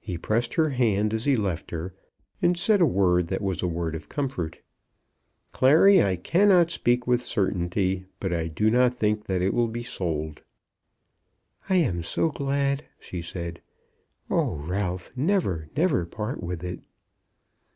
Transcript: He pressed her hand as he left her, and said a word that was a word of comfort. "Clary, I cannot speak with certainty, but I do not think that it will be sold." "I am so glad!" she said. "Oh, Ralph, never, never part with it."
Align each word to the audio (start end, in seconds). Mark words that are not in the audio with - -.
He 0.00 0.18
pressed 0.18 0.54
her 0.54 0.70
hand 0.70 1.14
as 1.14 1.26
he 1.26 1.36
left 1.36 1.70
her, 1.70 1.94
and 2.42 2.58
said 2.58 2.80
a 2.80 2.84
word 2.86 3.28
that 3.28 3.40
was 3.40 3.62
a 3.62 3.68
word 3.68 3.94
of 3.94 4.08
comfort. 4.08 4.58
"Clary, 5.52 6.02
I 6.02 6.16
cannot 6.16 6.72
speak 6.72 7.06
with 7.06 7.22
certainty, 7.22 8.04
but 8.18 8.32
I 8.32 8.48
do 8.48 8.68
not 8.68 8.94
think 8.94 9.26
that 9.26 9.42
it 9.42 9.54
will 9.54 9.68
be 9.68 9.84
sold." 9.84 10.42
"I 11.70 11.76
am 11.76 12.02
so 12.02 12.30
glad!" 12.30 12.84
she 12.98 13.22
said. 13.22 13.60
"Oh, 14.28 14.56
Ralph, 14.56 15.12
never, 15.14 15.68
never 15.76 16.04
part 16.04 16.42
with 16.42 16.64
it." 16.64 16.80